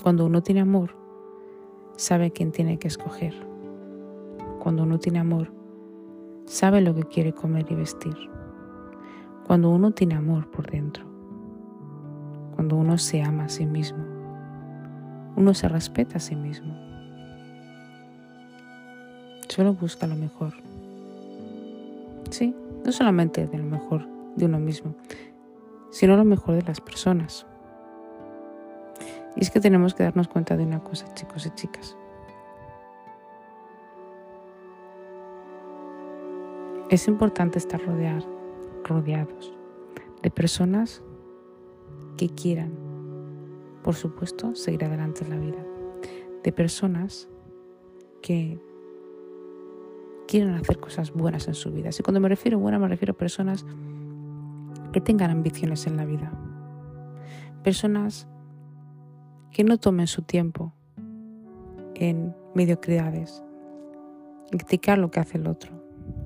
cuando 0.00 0.26
uno 0.26 0.42
tiene 0.42 0.60
amor, 0.60 0.96
sabe 1.96 2.30
quién 2.30 2.52
tiene 2.52 2.78
que 2.78 2.88
escoger. 2.88 3.34
Cuando 4.60 4.84
uno 4.84 4.98
tiene 4.98 5.18
amor, 5.18 5.52
sabe 6.46 6.80
lo 6.80 6.94
que 6.94 7.04
quiere 7.04 7.32
comer 7.32 7.66
y 7.70 7.74
vestir. 7.74 8.16
Cuando 9.46 9.70
uno 9.70 9.90
tiene 9.90 10.14
amor 10.14 10.50
por 10.50 10.70
dentro, 10.70 11.04
cuando 12.54 12.76
uno 12.76 12.96
se 12.98 13.22
ama 13.22 13.44
a 13.44 13.48
sí 13.48 13.66
mismo, 13.66 14.04
uno 15.36 15.54
se 15.54 15.68
respeta 15.68 16.18
a 16.18 16.20
sí 16.20 16.36
mismo. 16.36 16.74
Solo 19.48 19.74
busca 19.74 20.06
lo 20.06 20.16
mejor. 20.16 20.54
Sí, 22.30 22.54
no 22.84 22.92
solamente 22.92 23.46
de 23.46 23.58
lo 23.58 23.64
mejor 23.64 24.06
de 24.36 24.46
uno 24.46 24.58
mismo, 24.58 24.94
sino 25.90 26.16
lo 26.16 26.24
mejor 26.24 26.54
de 26.54 26.62
las 26.62 26.80
personas. 26.80 27.46
Y 29.42 29.44
es 29.44 29.50
que 29.50 29.58
tenemos 29.58 29.92
que 29.94 30.04
darnos 30.04 30.28
cuenta 30.28 30.56
de 30.56 30.62
una 30.62 30.84
cosa, 30.84 31.12
chicos 31.14 31.46
y 31.46 31.50
chicas. 31.50 31.96
Es 36.88 37.08
importante 37.08 37.58
estar 37.58 37.80
rodeados 37.84 39.52
de 40.22 40.30
personas 40.30 41.02
que 42.16 42.28
quieran, 42.28 42.70
por 43.82 43.96
supuesto, 43.96 44.54
seguir 44.54 44.84
adelante 44.84 45.24
en 45.24 45.30
la 45.30 45.38
vida. 45.38 45.66
De 46.44 46.52
personas 46.52 47.28
que 48.20 48.60
quieran 50.28 50.54
hacer 50.54 50.78
cosas 50.78 51.12
buenas 51.12 51.48
en 51.48 51.54
su 51.54 51.72
vida. 51.72 51.90
Y 51.98 52.02
cuando 52.04 52.20
me 52.20 52.28
refiero 52.28 52.58
a 52.58 52.60
buenas, 52.60 52.80
me 52.80 52.86
refiero 52.86 53.14
a 53.14 53.16
personas 53.16 53.66
que 54.92 55.00
tengan 55.00 55.32
ambiciones 55.32 55.88
en 55.88 55.96
la 55.96 56.04
vida. 56.04 56.30
Personas 57.64 58.28
que 59.52 59.64
no 59.64 59.78
tomen 59.78 60.06
su 60.06 60.22
tiempo 60.22 60.72
en 61.94 62.34
mediocridades, 62.54 63.44
en 64.50 64.58
criticar 64.58 64.98
lo 64.98 65.10
que 65.10 65.20
hace 65.20 65.38
el 65.38 65.46
otro, 65.46 65.72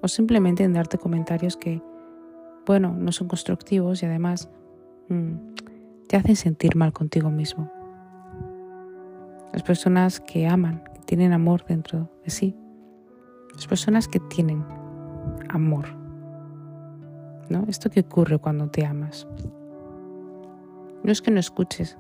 o 0.01 0.09
simplemente 0.09 0.63
en 0.63 0.73
darte 0.73 0.97
comentarios 0.97 1.57
que, 1.57 1.83
bueno, 2.65 2.95
no 2.97 3.13
son 3.13 3.29
constructivos 3.29 4.03
y 4.03 4.07
además 4.07 4.49
mm, 5.09 5.55
te 6.09 6.17
hacen 6.17 6.37
sentir 6.37 6.77
mal 6.77 6.93
contigo 6.93 7.31
mismo. 7.31 7.71
Las 9.53 9.63
personas 9.63 10.21
que 10.21 10.47
aman, 10.47 10.85
que 10.95 11.01
tienen 11.01 11.33
amor 11.33 11.65
dentro 11.67 12.11
de 12.25 12.31
sí, 12.31 12.57
las 13.55 13.67
personas 13.67 14.07
que 14.07 14.21
tienen 14.21 14.65
amor. 15.49 15.87
¿No? 17.49 17.65
Esto 17.69 17.91
que 17.91 18.01
ocurre 18.01 18.39
cuando 18.39 18.69
te 18.69 18.85
amas. 18.85 19.27
No 21.05 21.13
es 21.13 21.23
que 21.23 21.31
no 21.31 21.39
escuches 21.39 21.97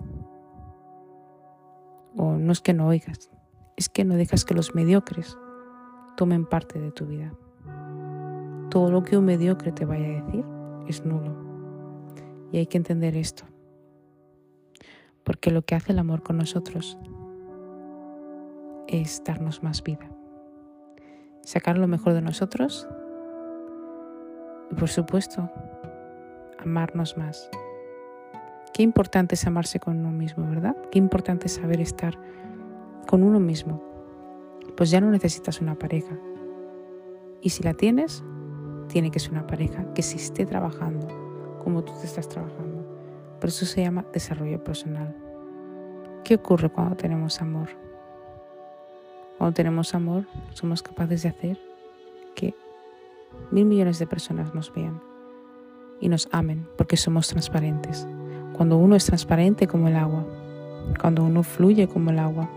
o 2.17 2.33
no 2.33 2.53
es 2.53 2.61
que 2.61 2.73
no 2.73 2.87
oigas, 2.89 3.31
es 3.77 3.89
que 3.89 4.05
no 4.05 4.15
dejas 4.15 4.45
que 4.45 4.55
los 4.55 4.75
mediocres 4.75 5.39
tomen 6.17 6.47
parte 6.47 6.81
de 6.81 6.91
tu 6.91 7.07
vida. 7.07 7.35
Todo 8.71 8.91
lo 8.91 9.03
que 9.03 9.17
un 9.17 9.25
mediocre 9.25 9.73
te 9.73 9.85
vaya 9.85 10.07
a 10.07 10.23
decir 10.25 10.45
es 10.89 11.05
nulo. 11.05 11.37
Y 12.53 12.59
hay 12.59 12.67
que 12.67 12.79
entender 12.79 13.17
esto 13.17 13.45
porque 15.27 15.51
lo 15.51 15.63
que 15.63 15.75
hace 15.75 15.91
el 15.91 15.99
amor 15.99 16.23
con 16.23 16.39
nosotros 16.39 16.97
es 18.87 19.23
darnos 19.25 19.65
más 19.65 19.83
vida, 19.83 20.09
sacar 21.43 21.77
lo 21.77 21.89
mejor 21.89 22.13
de 22.15 22.23
nosotros 22.23 22.89
y 24.71 24.75
por 24.77 24.89
supuesto 24.89 25.51
amarnos 26.61 27.19
más. 27.19 27.51
Qué 28.77 28.83
importante 28.83 29.37
es 29.37 29.47
amarse 29.47 29.81
con 29.81 30.01
uno 30.01 30.11
mismo, 30.11 30.47
¿verdad? 30.51 30.77
Qué 30.91 30.99
importante 30.99 31.47
es 31.47 31.55
saber 31.55 31.81
estar 31.81 32.19
con 33.09 33.23
uno 33.23 33.41
mismo. 33.41 33.83
Pues 34.77 34.91
ya 34.91 35.01
no 35.01 35.11
necesitas 35.11 35.63
una 35.63 35.79
pareja. 35.79 36.15
Y 37.41 37.49
si 37.49 37.63
la 37.63 37.73
tienes, 37.73 38.23
tiene 38.89 39.11
que 39.11 39.19
ser 39.19 39.33
una 39.33 39.47
pareja 39.47 39.95
que 39.95 40.03
se 40.03 40.17
esté 40.17 40.45
trabajando 40.45 41.09
como 41.65 41.85
tú 41.85 41.95
te 41.99 42.05
estás 42.05 42.29
trabajando. 42.29 42.85
Por 43.41 43.49
eso 43.49 43.65
se 43.65 43.81
llama 43.81 44.05
desarrollo 44.13 44.63
personal. 44.63 45.17
¿Qué 46.23 46.35
ocurre 46.35 46.69
cuando 46.69 46.97
tenemos 46.97 47.41
amor? 47.41 47.71
Cuando 49.39 49.55
tenemos 49.55 49.95
amor, 49.95 50.27
somos 50.53 50.83
capaces 50.83 51.23
de 51.23 51.31
hacer 51.31 51.59
que 52.35 52.55
mil 53.51 53.65
millones 53.65 53.99
de 53.99 54.07
personas 54.07 54.55
nos 54.55 54.71
vean 54.75 55.01
y 55.99 56.11
nos 56.11 56.29
amen 56.31 56.69
porque 56.77 56.99
somos 56.99 57.27
transparentes. 57.29 58.07
Cuando 58.57 58.79
uno 58.79 58.97
es 58.97 59.05
transparente 59.05 59.67
como 59.67 59.89
el 59.89 59.97
agua, 59.97 60.25
cuando 61.01 61.25
uno 61.25 61.43
fluye 61.43 61.89
como 61.89 62.11
el 62.11 62.19
agua, 62.19 62.49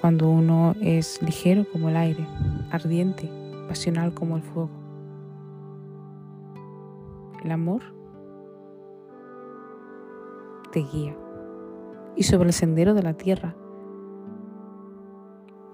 cuando 0.00 0.30
uno 0.30 0.74
es 0.80 1.20
ligero 1.22 1.64
como 1.70 1.88
el 1.88 1.96
aire, 1.96 2.26
ardiente, 2.70 3.28
pasional 3.68 4.14
como 4.14 4.36
el 4.36 4.42
fuego. 4.42 4.70
El 7.42 7.50
amor 7.50 7.82
te 10.70 10.80
guía 10.80 11.16
y 12.14 12.22
sobre 12.22 12.48
el 12.48 12.52
sendero 12.52 12.94
de 12.94 13.02
la 13.02 13.14
tierra 13.14 13.56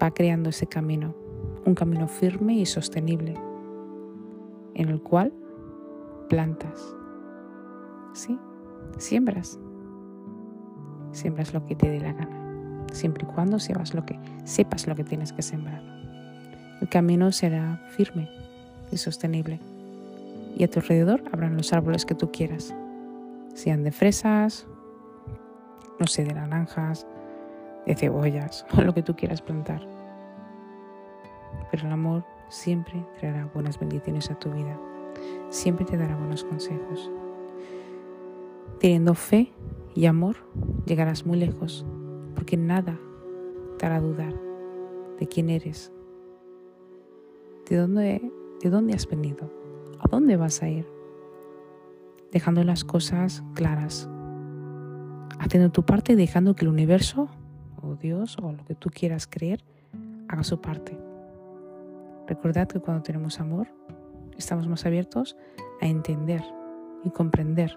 va 0.02 0.10
creando 0.10 0.50
ese 0.50 0.66
camino, 0.66 1.14
un 1.66 1.74
camino 1.74 2.08
firme 2.08 2.54
y 2.54 2.66
sostenible 2.66 3.34
en 4.74 4.88
el 4.88 5.02
cual 5.02 5.32
plantas, 6.28 6.96
¿sí? 8.12 8.38
Siembras, 8.96 9.58
siembras 11.12 11.52
lo 11.52 11.64
que 11.66 11.76
te 11.76 11.88
dé 11.88 12.00
la 12.00 12.12
gana, 12.12 12.86
siempre 12.92 13.24
y 13.28 13.32
cuando 13.32 13.58
sepas 13.58 13.94
lo 13.94 14.04
que, 14.04 14.18
sepas 14.44 14.86
lo 14.86 14.94
que 14.96 15.04
tienes 15.04 15.32
que 15.32 15.42
sembrar. 15.42 15.82
El 16.80 16.88
camino 16.88 17.30
será 17.32 17.80
firme 17.90 18.28
y 18.90 18.96
sostenible 18.96 19.60
y 20.56 20.64
a 20.64 20.70
tu 20.70 20.80
alrededor 20.80 21.22
habrán 21.32 21.56
los 21.56 21.72
árboles 21.72 22.04
que 22.04 22.14
tú 22.14 22.32
quieras 22.32 22.74
sean 23.58 23.82
de 23.82 23.90
fresas, 23.90 24.66
no 25.98 26.06
sé, 26.06 26.24
de 26.24 26.32
naranjas, 26.32 27.06
de 27.86 27.94
cebollas 27.96 28.64
o 28.76 28.82
lo 28.82 28.94
que 28.94 29.02
tú 29.02 29.16
quieras 29.16 29.42
plantar. 29.42 29.82
Pero 31.70 31.86
el 31.86 31.92
amor 31.92 32.24
siempre 32.48 33.04
traerá 33.18 33.46
buenas 33.52 33.78
bendiciones 33.78 34.30
a 34.30 34.38
tu 34.38 34.50
vida, 34.52 34.78
siempre 35.50 35.84
te 35.84 35.96
dará 35.96 36.14
buenos 36.16 36.44
consejos. 36.44 37.10
Teniendo 38.80 39.14
fe 39.14 39.52
y 39.96 40.06
amor, 40.06 40.36
llegarás 40.86 41.26
muy 41.26 41.36
lejos, 41.36 41.84
porque 42.36 42.56
nada 42.56 42.96
te 43.76 43.86
hará 43.86 44.00
dudar 44.00 44.32
de 45.18 45.26
quién 45.26 45.50
eres, 45.50 45.92
de 47.68 47.76
dónde, 47.76 48.32
de 48.62 48.70
dónde 48.70 48.94
has 48.94 49.08
venido, 49.08 49.50
a 49.98 50.08
dónde 50.08 50.36
vas 50.36 50.62
a 50.62 50.68
ir, 50.68 50.86
dejando 52.30 52.62
las 52.62 52.84
cosas 52.84 53.42
claras, 53.54 54.08
haciendo 55.40 55.70
tu 55.72 55.84
parte 55.84 56.12
y 56.12 56.16
dejando 56.16 56.54
que 56.54 56.64
el 56.64 56.70
universo 56.70 57.28
o 57.82 57.96
Dios 57.96 58.36
o 58.40 58.52
lo 58.52 58.64
que 58.64 58.76
tú 58.76 58.90
quieras 58.90 59.26
creer 59.26 59.64
haga 60.28 60.44
su 60.44 60.60
parte. 60.60 60.96
Recordad 62.28 62.68
que 62.68 62.78
cuando 62.78 63.02
tenemos 63.02 63.40
amor, 63.40 63.66
estamos 64.36 64.68
más 64.68 64.86
abiertos 64.86 65.36
a 65.80 65.86
entender 65.86 66.44
y 67.02 67.10
comprender 67.10 67.76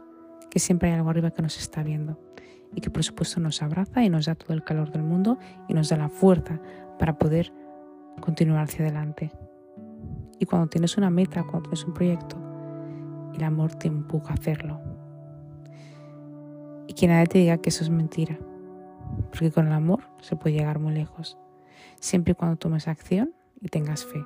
que 0.52 0.60
siempre 0.60 0.90
hay 0.90 0.98
algo 0.98 1.10
arriba 1.10 1.32
que 1.32 1.42
nos 1.42 1.58
está 1.58 1.82
viendo 1.82 2.20
y 2.76 2.82
que 2.82 2.92
por 2.92 3.04
supuesto 3.04 3.40
nos 3.40 3.64
abraza 3.64 4.04
y 4.04 4.10
nos 4.10 4.26
da 4.26 4.36
todo 4.36 4.54
el 4.54 4.64
calor 4.64 4.92
del 4.92 5.02
mundo 5.02 5.40
y 5.68 5.74
nos 5.74 5.90
da 5.90 5.98
la 5.98 6.10
fuerza 6.10 6.60
para 7.00 7.18
poder 7.18 7.52
continuar 8.20 8.66
hacia 8.66 8.86
adelante. 8.86 9.32
Y 10.40 10.46
cuando 10.46 10.68
tienes 10.68 10.98
una 10.98 11.10
meta, 11.10 11.44
cuando 11.44 11.70
tienes 11.70 11.86
un 11.86 11.94
proyecto, 11.94 12.38
el 13.34 13.44
amor 13.44 13.76
te 13.76 13.88
empuja 13.88 14.32
a 14.32 14.34
hacerlo. 14.34 14.80
Y 16.88 16.94
que 16.94 17.08
nadie 17.08 17.28
te 17.28 17.38
diga 17.40 17.58
que 17.58 17.70
eso 17.70 17.84
es 17.84 17.90
mentira, 17.90 18.38
porque 19.30 19.52
con 19.52 19.68
el 19.68 19.74
amor 19.74 20.02
se 20.20 20.36
puede 20.36 20.56
llegar 20.56 20.80
muy 20.80 20.94
lejos, 20.94 21.38
siempre 22.00 22.34
y 22.34 22.36
cuando 22.36 22.58
tomes 22.58 22.88
acción 22.88 23.34
y 23.62 23.70
tengas 23.70 24.06
fe. 24.06 24.24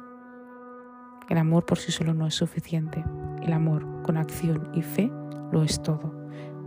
El 1.29 1.37
amor 1.37 1.65
por 1.65 1.77
sí 1.77 1.91
solo 1.91 2.13
no 2.13 2.25
es 2.27 2.33
suficiente, 2.33 3.03
el 3.43 3.53
amor 3.53 4.01
con 4.03 4.17
acción 4.17 4.69
y 4.73 4.81
fe 4.81 5.11
lo 5.55 5.63
es 5.63 5.81
todo, 5.81 6.11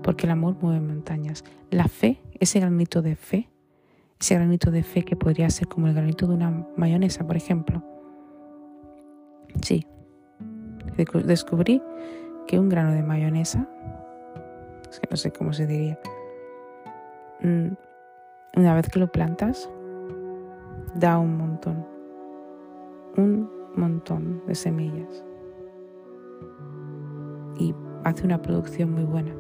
porque 0.03 0.25
el 0.25 0.33
amor 0.33 0.57
mueve 0.63 0.81
montañas. 0.81 1.45
La 1.71 1.89
fe, 1.89 2.23
ese 2.41 2.59
granito 2.59 3.03
de 3.03 3.17
fe, 3.17 3.49
ese 4.19 4.35
granito 4.35 4.71
de 4.71 4.83
fe 4.83 5.05
que 5.05 5.15
podría 5.15 5.51
ser 5.51 5.69
como 5.69 5.89
el 5.89 5.95
granito 5.95 6.27
de 6.27 6.35
una 6.35 6.67
mayonesa, 6.77 7.27
por 7.27 7.37
ejemplo. 7.37 7.83
Sí, 9.61 9.87
descubrí 11.25 11.83
que 12.47 12.59
un 12.59 12.71
grano 12.71 12.93
de 12.93 13.03
mayonesa, 13.03 13.69
es 14.91 15.01
que 15.01 15.09
no 15.11 15.17
sé 15.19 15.33
cómo 15.33 15.53
se 15.53 15.67
diría, 15.67 15.99
mm, 17.43 17.69
una 18.57 18.75
vez 18.75 18.89
que 18.89 18.99
lo 18.99 19.13
plantas, 19.13 19.69
da 20.95 21.19
un 21.19 21.37
montón, 21.37 21.87
un 23.19 23.51
montón 23.77 24.43
de 24.47 24.55
semillas 24.55 25.25
y 27.59 27.75
hace 28.05 28.25
una 28.25 28.43
producción 28.43 28.93
muy 28.93 29.05
buena. 29.05 29.35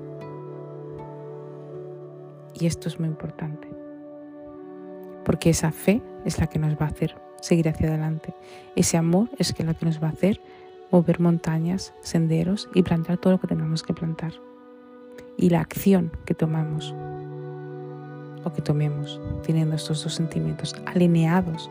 Y 2.55 2.67
esto 2.67 2.89
es 2.89 2.99
muy 2.99 3.09
importante, 3.09 3.69
porque 5.25 5.51
esa 5.51 5.71
fe 5.71 6.03
es 6.25 6.39
la 6.39 6.49
que 6.49 6.59
nos 6.59 6.75
va 6.75 6.87
a 6.87 6.89
hacer 6.89 7.17
seguir 7.41 7.69
hacia 7.69 7.89
adelante. 7.89 8.35
Ese 8.75 8.97
amor 8.97 9.29
es 9.39 9.51
lo 9.59 9.75
que 9.75 9.87
nos 9.87 10.03
va 10.03 10.09
a 10.09 10.11
hacer 10.11 10.41
mover 10.91 11.21
montañas, 11.21 11.93
senderos 12.01 12.69
y 12.75 12.83
plantar 12.83 13.19
todo 13.19 13.35
lo 13.35 13.41
que 13.41 13.47
tengamos 13.47 13.83
que 13.83 13.95
plantar. 13.95 14.33
Y 15.37 15.51
la 15.51 15.61
acción 15.61 16.11
que 16.25 16.35
tomamos 16.35 16.95
o 18.45 18.53
que 18.53 18.63
tomemos 18.63 19.21
teniendo 19.45 19.77
estos 19.77 20.03
dos 20.03 20.15
sentimientos 20.15 20.75
alineados, 20.87 21.71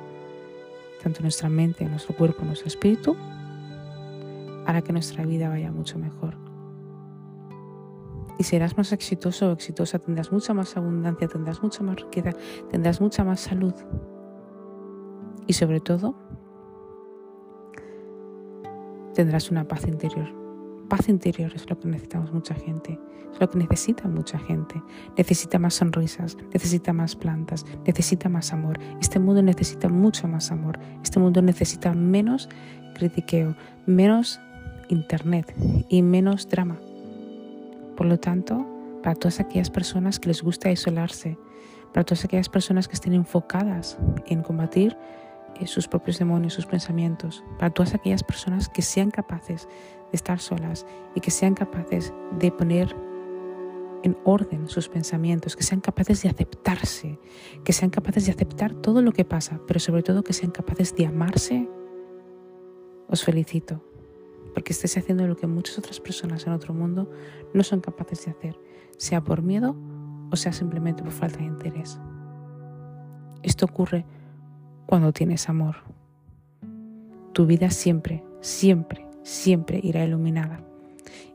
tanto 1.03 1.21
nuestra 1.21 1.49
mente, 1.49 1.85
nuestro 1.85 2.15
cuerpo, 2.15 2.43
nuestro 2.45 2.67
espíritu, 2.67 3.17
hará 4.65 4.81
que 4.81 4.93
nuestra 4.93 5.25
vida 5.25 5.49
vaya 5.49 5.71
mucho 5.71 5.97
mejor. 5.97 6.46
Y 8.39 8.43
serás 8.43 8.77
más 8.77 8.91
exitoso 8.91 9.49
o 9.49 9.51
exitosa, 9.51 9.99
tendrás 9.99 10.31
mucha 10.31 10.53
más 10.53 10.77
abundancia, 10.77 11.27
tendrás 11.27 11.61
mucha 11.63 11.83
más 11.83 11.95
riqueza, 11.97 12.31
tendrás 12.69 13.01
mucha 13.01 13.23
más 13.23 13.39
salud. 13.39 13.73
Y 15.47 15.53
sobre 15.53 15.79
todo, 15.79 16.15
tendrás 19.15 19.49
una 19.49 19.67
paz 19.67 19.87
interior. 19.87 20.27
Paz 20.87 21.09
interior 21.09 21.51
es 21.55 21.69
lo 21.69 21.79
que 21.79 21.87
necesitamos 21.87 22.31
mucha 22.31 22.53
gente, 22.53 22.99
es 23.33 23.39
lo 23.39 23.49
que 23.49 23.57
necesita 23.57 24.07
mucha 24.07 24.37
gente. 24.39 24.81
Necesita 25.17 25.57
más 25.57 25.73
sonrisas, 25.73 26.37
necesita 26.53 26.93
más 26.93 27.15
plantas, 27.15 27.65
necesita 27.85 28.29
más 28.29 28.53
amor. 28.53 28.79
Este 29.01 29.19
mundo 29.19 29.41
necesita 29.41 29.89
mucho 29.89 30.27
más 30.27 30.51
amor. 30.51 30.79
Este 31.03 31.19
mundo 31.19 31.41
necesita 31.41 31.93
menos 31.93 32.47
critiqueo, 32.93 33.55
menos 33.85 34.39
internet 34.89 35.53
y 35.89 36.01
menos 36.01 36.47
drama. 36.47 36.77
Por 37.97 38.05
lo 38.05 38.19
tanto, 38.19 38.65
para 39.01 39.15
todas 39.15 39.39
aquellas 39.39 39.69
personas 39.69 40.19
que 40.19 40.29
les 40.29 40.43
gusta 40.43 40.71
isolarse, 40.71 41.37
para 41.93 42.05
todas 42.05 42.23
aquellas 42.23 42.47
personas 42.47 42.87
que 42.87 42.93
estén 42.93 43.13
enfocadas 43.13 43.97
en 44.27 44.43
combatir 44.43 44.95
eh, 45.55 45.65
sus 45.65 45.87
propios 45.87 46.19
demonios, 46.19 46.53
sus 46.53 46.67
pensamientos, 46.67 47.43
para 47.57 47.71
todas 47.71 47.95
aquellas 47.95 48.23
personas 48.23 48.69
que 48.69 48.83
sean 48.83 49.09
capaces 49.09 49.67
de 50.11 50.15
estar 50.15 50.39
solas 50.39 50.85
y 51.15 51.21
que 51.21 51.31
sean 51.31 51.55
capaces 51.55 52.13
de 52.39 52.51
poner 52.51 52.95
en 54.03 54.15
orden 54.25 54.67
sus 54.67 54.89
pensamientos, 54.89 55.55
que 55.55 55.63
sean 55.63 55.81
capaces 55.81 56.21
de 56.21 56.29
aceptarse, 56.29 57.19
que 57.63 57.73
sean 57.73 57.89
capaces 57.89 58.27
de 58.27 58.31
aceptar 58.31 58.73
todo 58.75 59.01
lo 59.01 59.11
que 59.11 59.25
pasa, 59.25 59.59
pero 59.67 59.79
sobre 59.79 60.03
todo 60.03 60.23
que 60.23 60.33
sean 60.33 60.51
capaces 60.51 60.95
de 60.95 61.07
amarse, 61.07 61.67
os 63.07 63.23
felicito, 63.23 63.83
porque 64.57 64.73
estéis 64.73 64.97
haciendo 64.97 65.27
lo 65.27 65.35
que 65.35 65.45
muchas 65.45 65.77
otras 65.77 65.99
personas 65.99 66.47
en 66.47 66.53
otro 66.53 66.73
mundo 66.73 67.11
no 67.53 67.61
son 67.61 67.79
capaces 67.79 68.25
de 68.25 68.31
hacer, 68.31 68.59
sea 68.97 69.23
por 69.23 69.43
miedo 69.43 69.75
o 70.31 70.35
sea 70.35 70.51
simplemente 70.51 71.03
por 71.03 71.11
falta 71.11 71.37
de 71.37 71.43
interés. 71.43 71.99
Esto 73.43 73.65
ocurre 73.65 74.03
cuando 74.87 75.13
tienes 75.13 75.47
amor. 75.47 75.75
Tu 77.33 77.45
vida 77.45 77.69
siempre, 77.69 78.23
siempre, 78.41 79.05
siempre 79.21 79.79
irá 79.83 80.03
iluminada 80.03 80.59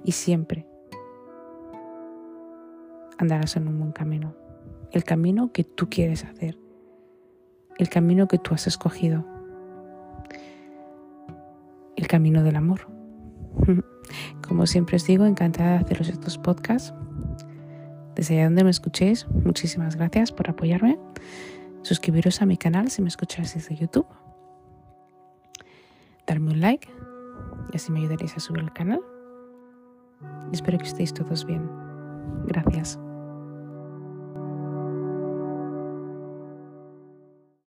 y 0.03 0.11
siempre 0.11 0.67
andarás 3.19 3.55
en 3.55 3.69
un 3.69 3.79
buen 3.79 3.93
camino. 3.93 4.35
El 4.91 5.05
camino 5.05 5.53
que 5.53 5.63
tú 5.63 5.89
quieres 5.89 6.25
hacer. 6.25 6.59
El 7.79 7.89
camino 7.89 8.27
que 8.27 8.39
tú 8.39 8.53
has 8.53 8.67
escogido. 8.67 9.25
El 11.95 12.09
camino 12.09 12.43
del 12.43 12.57
amor. 12.57 12.92
Como 14.47 14.67
siempre 14.67 14.97
os 14.97 15.07
digo, 15.07 15.25
encantada 15.25 15.71
de 15.71 15.77
haceros 15.85 16.09
estos 16.09 16.39
podcasts. 16.39 16.93
Desde 18.15 18.35
allá 18.35 18.45
donde 18.45 18.65
me 18.65 18.71
escuchéis, 18.71 19.27
muchísimas 19.29 19.97
gracias 19.97 20.33
por 20.33 20.51
apoyarme. 20.51 20.99
Suscribiros 21.83 22.43
a 22.43 22.47
mi 22.47 22.57
canal 22.57 22.91
si 22.91 23.03
me 23.03 23.09
escucháis 23.09 23.55
desde 23.55 23.77
YouTube. 23.77 24.07
Darme 26.27 26.53
un 26.53 26.61
like 26.61 26.89
y 27.73 27.77
así 27.77 27.91
me 27.91 28.01
ayudaréis 28.01 28.37
a 28.37 28.41
subir 28.41 28.63
el 28.63 28.73
canal. 28.73 29.01
Espero 30.53 30.79
que 30.79 30.87
estéis 30.87 31.13
todos 31.15 31.45
bien. 31.45 31.69
Gracias. 32.47 32.99